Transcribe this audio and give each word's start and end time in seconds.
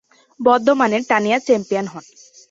বর্ধমানের 0.39 1.03
তানিয়া 1.07 1.37
চ্যাম্পিয়ন 1.39 1.85
হন। 1.87 2.05